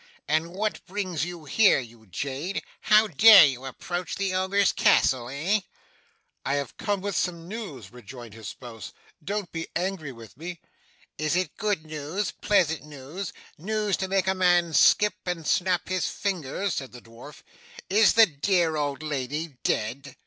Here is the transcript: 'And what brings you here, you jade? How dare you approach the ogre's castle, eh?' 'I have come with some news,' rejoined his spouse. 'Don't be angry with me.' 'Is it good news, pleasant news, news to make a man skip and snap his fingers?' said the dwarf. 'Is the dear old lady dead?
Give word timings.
'And 0.27 0.55
what 0.55 0.83
brings 0.87 1.25
you 1.25 1.45
here, 1.45 1.79
you 1.79 2.07
jade? 2.07 2.63
How 2.81 3.05
dare 3.05 3.45
you 3.45 3.65
approach 3.65 4.15
the 4.15 4.33
ogre's 4.33 4.71
castle, 4.71 5.29
eh?' 5.29 5.59
'I 6.43 6.53
have 6.55 6.75
come 6.77 7.01
with 7.01 7.15
some 7.15 7.47
news,' 7.47 7.91
rejoined 7.91 8.33
his 8.33 8.47
spouse. 8.47 8.93
'Don't 9.23 9.51
be 9.51 9.67
angry 9.75 10.11
with 10.11 10.35
me.' 10.37 10.59
'Is 11.19 11.35
it 11.35 11.55
good 11.55 11.85
news, 11.85 12.31
pleasant 12.31 12.83
news, 12.83 13.31
news 13.59 13.95
to 13.97 14.07
make 14.07 14.25
a 14.25 14.33
man 14.33 14.73
skip 14.73 15.13
and 15.27 15.45
snap 15.45 15.87
his 15.87 16.07
fingers?' 16.07 16.73
said 16.73 16.93
the 16.93 17.01
dwarf. 17.01 17.43
'Is 17.87 18.13
the 18.13 18.25
dear 18.25 18.77
old 18.77 19.03
lady 19.03 19.57
dead? 19.61 20.15